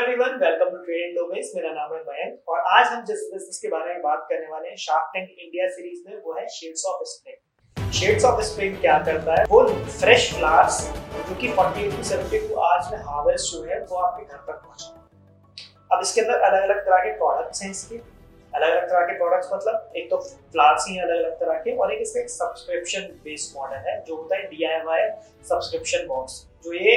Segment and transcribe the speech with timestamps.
[0.00, 3.68] Everyone welcome to trading domains मेरा नाम है मयंक और आज हम जिस बिज़नेस के
[3.68, 7.02] बारे में बात करने वाले हैं शार्क टैंक इंडिया सीरीज़ में, वो है Shades of
[7.10, 9.44] Spring Shades of Spring क्या करता है?
[9.50, 9.60] वो
[9.98, 10.78] फ्रेश फ्लावर्स
[11.28, 14.88] जो कि 48 टू 72 आवर्स में हार्वेस्ट हुए हैं, वो आपके घर तक पहुँचा
[15.92, 18.00] अब इसके अंदर अलग अलग तरह के प्रोडक्ट्स हैं इसके।
[18.54, 20.16] अलग अलग तरह के प्रोडक्ट्स मतलब एक तो
[20.52, 24.16] फ्लावर्स ही अलग अलग तरह के, और एक इसका एक सब्सक्रिप्शन बेस्ड मॉडल है, जो
[24.16, 25.08] होता है डीआईवाई
[25.48, 26.96] सब्सक्रिप्शन बॉक्स जो ये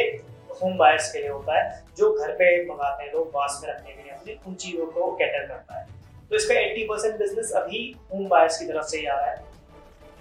[0.61, 3.91] होम बायर्स के लिए होता है, जो घर पे मंगाते हैं, लोग वास में रखने
[3.91, 5.87] के लिए अपनी, उन चीज़ों को कैटर करता है।
[6.29, 9.51] तो इसका 80 परसेंट बिज़नेस अभी होम बायर्स की तरफ़ से ही आ रहा है।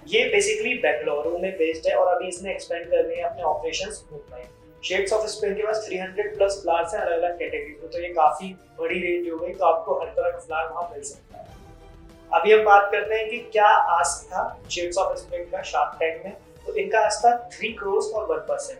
[0.07, 4.03] ये बेसिकली बेंगलुरु में बेस्ड है, और अभी इसने एक्सपेंड कर रहे हैं अपने operations
[4.11, 4.43] Mumbai
[4.83, 8.07] Shades of Spring के पास 300 प्लस फ्लावर्स हैं अलग अलग कैटेगरी में तो ये
[8.13, 8.47] काफ़ी
[8.79, 11.51] बड़ी रेंज हो गई तो आपको हर तरह का फ्लावर वहाँ मिल सकता है।
[12.31, 14.41] अभी हम बात करते हैं कि क्या आज था
[14.71, 16.33] शेड्स ऑफ़ स्पेन का शार्क टैंक में
[16.65, 18.79] तो इनका आज था थ्री करोड़ और वन परसेंट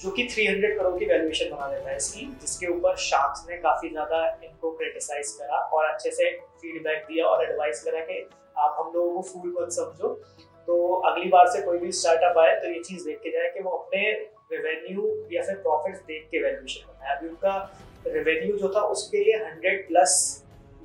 [0.00, 3.88] जो कि 300 करोड़ की वैल्यूएशन बना देता है इसकी, जिसके ऊपर शार्क्स ने काफ़ी
[3.88, 8.20] ज़्यादा इनको क्रिटिसाइज करा और अच्छे से फीडबैक दिया और एडवाइस करा कि
[8.58, 10.08] आप हम लोगों को फूल मत समझो।
[10.68, 13.60] तो अगली बार से कोई भी स्टार्टअप आए तो ये चीज़ देख के जाए कि
[13.60, 14.12] वो अपने
[14.52, 17.54] रेवेन्यू या फिर प्रॉफिट देख के वैल्यूएशन बनाए अभी उनका
[18.06, 20.12] रेवेन्यू जो था, उसके लिए हंड्रेड प्लस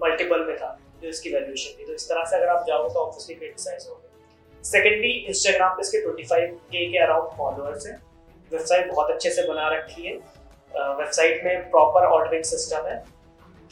[0.04, 3.00] मल्टीपल में था जो इसकी वैल्यूएशन थी। तो इस तरह से अगर आप जाओ तो
[3.00, 4.02] ऑब्वियसली क्रिटिसाइज हो
[4.64, 7.96] सेकेंडली इंस्टाग्राम पे इसके 25 के के अराउंड फॉलोअर्स हैं।
[8.52, 10.14] वेबसाइट बहुत अच्छे से बना रखी है।
[10.72, 12.98] वेबसाइट में प्रॉपर ऑर्डरिंग सिस्टम है।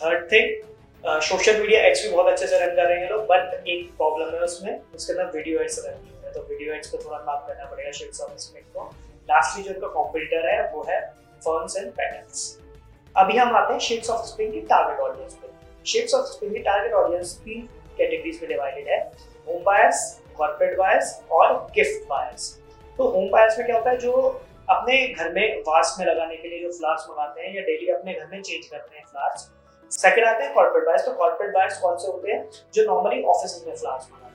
[0.02, 0.62] Third thing
[1.04, 4.36] social media ads भी बहुत अच्छे से रन कर रहे हैं लोग बट एक प्रॉब्लम
[4.36, 7.48] है उसमें, उसके अंदर वीडियो एड्स रन नहीं है। तो वीडियो एड्स को थोड़ा काम
[7.48, 8.86] करना पड़ेगा शिप्स ऑफ़ में को
[9.30, 11.02] लास्टली जो इनका कॉम्पिटिटर है, वो है
[11.46, 12.60] फर्म्स एंड पैटर्न्स
[13.16, 15.48] अभी हम आते हैं शेड्स ऑफ़ स्प्रिंग की टारगेट ऑडियंस पे.
[15.86, 19.00] शेड्स ऑफ़ स्प्रिंग की टारगेट ऑडियंस तीन कैटेगरीज में डिवाइडेड है.
[19.48, 20.02] होम बायर्स
[20.38, 22.52] कॉर्पोरेट बायर्स और गिफ्ट बायर्स
[22.98, 23.98] तो होम बायर्स में क्या होता है?
[23.98, 24.12] जो
[24.70, 28.14] अपने घर में वास में लगाने के लिए जो फ्लावर्स मंगाते हैं या डेली अपने
[28.14, 29.50] घर में चेंज करते हैं फ्लावर्स
[29.92, 32.50] सेकंड आते हैं कॉर्पोरेट बायर्स तो कॉर्पोरेट बायर्स कौन से होते हैं?
[32.74, 34.33] जो नॉर्मली ऑफ़िस में फ्लावर्स मंगाते हैं.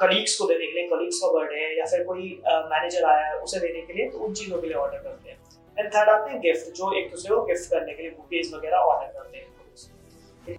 [0.00, 3.38] कलीग्स को देने के लिए कलीग्स का बर्थडे है या फिर कोई मैनेजर आया है,
[3.38, 5.38] उसे देने के लिए तो उन चीज़ों के लिए ऑर्डर करते हैं।
[5.76, 8.76] एंड थर्ड आते हैं गिफ्ट जो एक दूसरे को गिफ्ट करने के लिए बुकेज वगैरह
[8.78, 9.48] ऑर्डर करते हैं।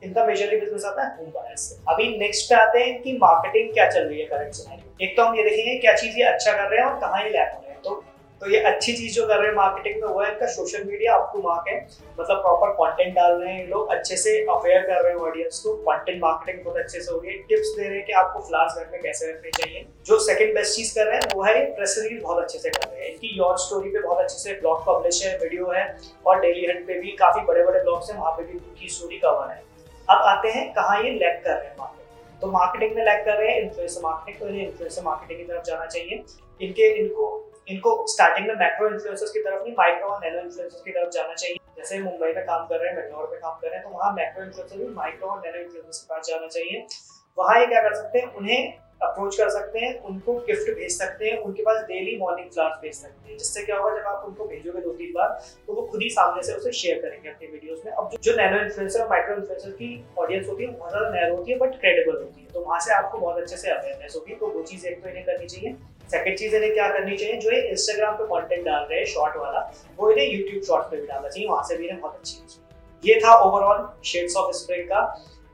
[0.04, 3.90] इनका मेजरली बिज़नेस आता है होम बायर्स अभी नेक्स्ट पे आते हैं कि मार्केटिंग क्या
[3.90, 6.70] चल रही है करंट समय एक तो हम ये देखेंगे क्या चीज़ ये अच्छा कर
[6.70, 8.04] रहे हैं और कहाँ ये लैक हो रहे हैं। तो
[8.42, 11.16] तो ये अच्छी चीज़ जो कर रहे हैं मार्केटिंग में, वो है इनका सोशल मीडिया
[11.16, 11.76] आपको मार्क है।
[12.20, 15.74] मतलब प्रॉपर कंटेंट डाल रहे हैं लोग, अच्छे से अवेयर कर रहे हैं ऑडियंस को।
[15.84, 18.78] कंटेंट मार्केटिंग बहुत अच्छे से हो रही है। टिप्स दे रहे हैं कि आपको फ्लावर्स
[18.78, 21.96] घर में कैसे रखने चाहिए। जो सेकंड बेस्ट चीज़ कर रहे हैं, वो है प्रेस
[22.00, 24.84] रिलीज़ बहुत अच्छे से कर रहे हैं। इनकी योर स्टोरी पे बहुत अच्छे से ब्लॉग
[24.88, 25.86] पब्लिश है वीडियो है,
[26.26, 29.18] और डेली हंट पे भी काफ़ी बड़े बड़े ब्लॉग्स हैं, वहाँ पे भी उनकी स्टोरी
[29.18, 29.62] कवर है।
[30.10, 33.38] अब आते हैं कहाँ ये लैक कर रहे हैं मार्केट तो मार्केटिंग में लैक कर
[33.38, 36.24] रहे हैं इन्फ्लुएंसर मार्केटिंग तो इन्हें इन्फ्लुएंसर मार्केटिंग की तरफ़ जाना चाहिए।
[36.62, 40.92] इनके, इनको इनको स्टार्टिंग में मैक्रो इन्फ्लुएंसर्स की तरफ़ नहीं माइक्रो और नैनो इन्फ्लुएंसर्स की
[40.92, 43.76] तरफ़ जाना चाहिए। जैसे मुंबई में काम कर रहे हैं, बेंगलोर में काम कर रहे
[43.76, 46.86] हैं तो वहाँ मैक्रो इन्फ्लुएंसर भी माइक्रो और नैनो इन्फ्लुएंसर्स के पास जाना चाहिए।
[47.38, 51.26] वहाँ ये क्या कर सकते हैं, उन्हें अप्रोच कर सकते हैं, उनको गिफ्ट भेज सकते
[51.26, 54.46] हैं, उनके पास डेली मॉर्निंग फ्लावर्स भेज सकते हैं। जिससे क्या होगा, जब आप उनको
[54.48, 55.30] भेजोगे दो तीन बार
[55.68, 58.60] तो वो खुद ही सामने से उसे शेयर करेंगे अपने वीडियोस में। अब जो नैनो
[58.64, 59.90] इन्फ्लुएंसर और माइक्रो इन्फ्लुएंसर की
[60.20, 62.94] ऑडियंस होती है बहुत ज़्यादा नैरो होती है बट क्रेडिबल होती है। तो वहाँ से
[62.94, 65.76] आपको बहुत अच्छे से अवेयरनेस होगी तो वो चीज़ एक तो इन्हें करनी चाहिए।
[66.12, 67.36] सेकंड चीज़ इन्हें क्या करनी चाहिए?
[67.38, 69.60] जो ये इंस्टाग्राम पे कंटेंट डाल रहे हैं शॉर्ट वाला,
[69.98, 72.60] वो इन्हें यूट्यूब शॉर्ट पे भी डालना चाहिए। वहाँ से भी इन्हें बहुत अच्छी
[73.04, 75.00] ये था ओवरऑल शेड्स ऑफ़ स्प्रिंग का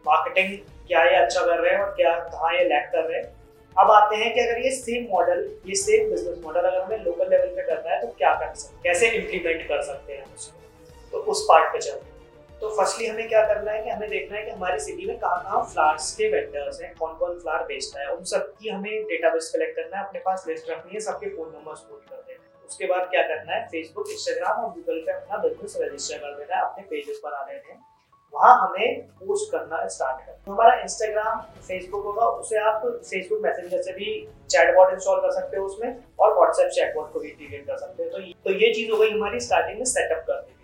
[0.06, 0.58] मार्केटिंग
[0.88, 3.36] क्या ये अच्छा कर रहे हैं और क्या, कहाँ ये लैक कर रहे हैं।
[3.76, 7.30] अब आते हैं कि अगर ये सेम मॉडल ये सेम बिज़नेस मॉडल अगर हमें लोकल
[7.30, 10.60] लेवल पे करना है तो क्या कर सकते कैसे इम्प्लीमेंट कर सकते हैं उसको?
[11.12, 12.17] तो उस पार्ट पे चलते हैं।
[12.62, 15.42] तो फर्स्टली हमें क्या करना है कि हमें देखना है कि हमारी सिटी में कहाँ
[15.44, 19.76] कहाँ फ्लावर्स के वेंडर्स हैं, कौन कौन फ्लावर बेचता है, उन सबकी हमें डेटाबेस कलेक्ट
[19.76, 22.86] करना है, अपने पास लिस्ट रखनी है, सबके फ़ोन नंबर नोट कर देना है। उसके
[22.86, 26.62] बाद क्या करना है फेसबुक इंस्टाग्राम और गूगल पे अपना बिज़नेस रजिस्टर कर देना है,
[26.62, 27.86] अपने पेजेस बना देने हैं।
[28.34, 33.82] वहाँ हमें पोस्ट करना स्टार्ट करना तो हमारा इंस्टाग्राम फेसबुक होगा, उसे आप फेसबुक मैसेंजर
[33.82, 35.90] से भी चैट चैटबॉट इंस्टॉल कर सकते हो उसमें
[36.20, 39.10] और व्हाट्सएप चैटबॉट को भी इंटीग्रेट कर सकते हो। तो तो ये चीज़ हो गई
[39.10, 40.56] हमारी स्टार्टिंग में सेटअप करने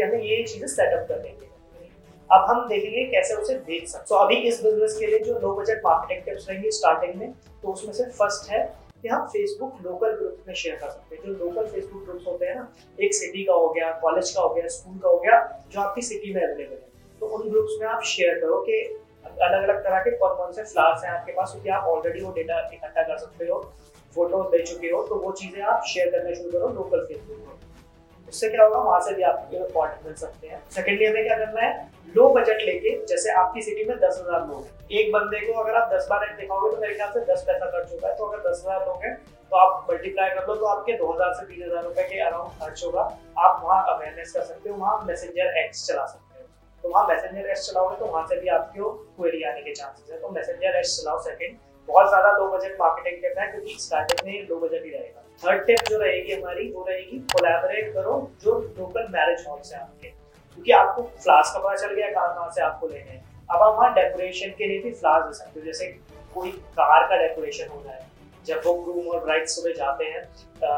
[0.00, 1.48] की हमें ये चीज़ें सेटअप कर देंगे
[2.30, 5.54] अब हम देखेंगे कैसे उसे देख सकते तो अभी इस बिज़नेस के लिए जो लो
[5.54, 7.32] बजट मार्केटिंग टिप्स रहेंगे स्टार्टिंग में
[7.62, 8.60] तो उसमें से फ़र्स्ट है
[9.02, 12.46] कि हम फेसबुक लोकल ग्रुप में शेयर कर सकते हैं। जो लोकल फेसबुक ग्रुप्स होते
[12.46, 12.66] हैं ना,
[12.98, 15.38] एक सिटी का हो गया कॉलेज का हो गया स्कूल का हो गया,
[15.72, 16.88] जो आपकी सिटी में अवेलेबल है।
[17.20, 18.82] तो उन ग्रुप्स में आप शेयर करो कि
[19.26, 22.32] अलग अलग तरह के कौन कौन से फ्लावर्स हैं आपके पास, क्योंकि आप ऑलरेडी वो
[22.32, 23.60] डेटा इकट्ठा कर सकते हो
[24.16, 27.69] फ़ोटो दे चुके हो तो वो चीज़ें आप शेयर करना शुरू करो लोकल फेसबुक पर
[28.30, 31.60] उससे क्या होगा, वहाँ से भी आपको पॉइंट मिल सकते हैं। सेकेंडली हमें क्या करना
[31.60, 31.72] है?
[32.14, 35.74] लो बजट लेके, जैसे आपकी सिटी में दस हज़ार लोग हैं। एक बंदे को अगर
[35.80, 38.48] आप दस बार दिखाओगे तो मेरे ख्याल से दस पैसा खर्च होता है तो अगर
[38.48, 39.14] दस हज़ार लोग हैं
[39.50, 43.02] तो आप मल्टीप्लाई कर लो तो आपके 2000 से 3000 रुपए के अराउंड खर्च होगा।
[43.38, 46.46] आप वहाँ अवेयरनेस कर सकते हो, वहाँ मैसेंजर एक्स चला सकते हो।
[46.84, 50.20] तो वहाँ मैसेंजर एक्स चलाओगे तो वहाँ से भी आपको क्वेरी आने के चांसेस है।
[50.20, 51.56] तो मैसेंजर एक्स चलाओ सेकंड
[51.88, 55.66] बहुत ज़्यादा लो बजट मार्केटिंग करना है, क्योंकि स्टार्टिंग में लो बजट ही रहेगा। थर्ड
[55.66, 60.72] टिप जो रहेगी हमारी, वो रहेगी कोलेबोरेट करो जो लोकल मैरिज हॉल से आपके। क्योंकि
[60.72, 63.94] आपको फ्लावर्स का पता चल गया कहाँ कहाँ से आपको लेने हैं। अब आप वहाँ
[63.94, 65.86] डेकोरेशन के लिए भी फ्लावर्स दे सकते हो। जैसे
[66.34, 68.09] कोई कार का डेकोरेशन होना है।
[68.50, 70.22] जब वो ग्रूम और ब्राइड सुबह जाते हैं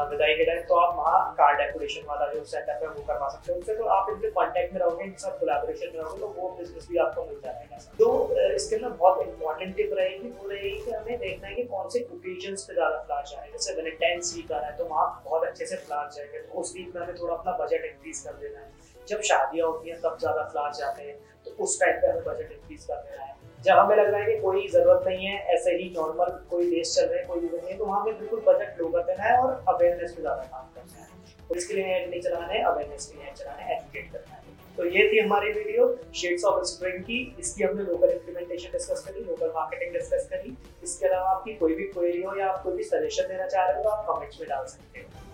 [0.09, 3.51] विदाई के टाइम तो आप वहाँ कार डेकोरेशन वाला जो सेटअप है, वो करवा सकते
[3.51, 6.49] हो। उनसे तो आप इनके कांटेक्ट में रहोगे, इनके साथ कोलैबोरेशन में रहोगे तो वो
[6.59, 8.07] बिज़नेस भी आपको मिल जाएगा तो
[8.53, 12.03] इसके अंदर बहुत इंपॉर्टेंट टिप रहेगी, वो रहेगी कि हमें देखना है कि कौन से
[12.13, 15.65] ओकेजन पे ज़्यादा फ्लावर जाए जैसे वैलेंटाइंस वीक आ रहा है तो वहाँ बहुत अच्छे
[15.65, 18.71] से फ्लावर जाएँगे तो उस वीक में हमें थोड़ा अपना बजट इंक्रीज कर देना है।
[19.07, 22.51] जब शादियाँ होती हैं, तब ज़्यादा फ्लावर जाते हैं तो उस टाइम पे हमें बजट
[22.51, 23.31] इंक्रीज कर देना है।
[23.65, 26.93] जब हमें लग रहा है कि कोई ज़रूरत नहीं है, ऐसे ही नॉर्मल कोई देश
[26.95, 29.37] चल रहे हैं, कोई इवेंट नहीं तो वहाँ हमें बिल्कुल बजट लो कर देना है
[29.39, 31.07] और अवेयरनेस पे ज़्यादा काम करना है।
[31.49, 34.35] और इसके लिए एड नहीं चलाना है अवेयरनेस के लिए एड चलाना है एजुकेट करना
[34.35, 34.41] है।
[34.77, 39.23] तो ये थी हमारी वीडियो शेड्स ऑफ़ स्प्रिंग की। इसकी हमने लोकल इम्प्लीमेंटेशन डिस्कस करी
[39.23, 42.83] लोकल मार्केटिंग डिस्कस करी। इसके अलावा आपकी कोई भी क्वेरी हो या आप कोई भी
[42.85, 45.32] सजेशन देना चाह रहे हो तो आप कमेंट्स में डाल सकते हो।